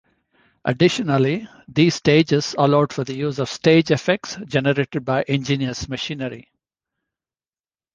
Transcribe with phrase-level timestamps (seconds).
[0.65, 6.49] Additionally, these stages allowed for the use of stage effects generated by ingenious machinery.